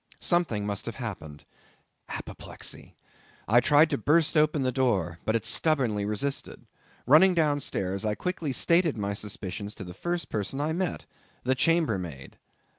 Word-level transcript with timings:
Something 0.19 0.65
must 0.65 0.87
have 0.87 0.95
happened. 0.95 1.43
Apoplexy! 2.09 2.95
I 3.47 3.59
tried 3.59 3.91
to 3.91 3.99
burst 3.99 4.35
open 4.35 4.63
the 4.63 4.71
door; 4.71 5.19
but 5.25 5.35
it 5.35 5.45
stubbornly 5.45 6.05
resisted. 6.05 6.65
Running 7.05 7.35
down 7.35 7.59
stairs, 7.59 8.03
I 8.03 8.15
quickly 8.15 8.51
stated 8.51 8.97
my 8.97 9.13
suspicions 9.13 9.75
to 9.75 9.83
the 9.83 9.93
first 9.93 10.27
person 10.31 10.59
I 10.59 10.73
met—the 10.73 11.53
chamber 11.53 11.99
maid. 11.99 12.39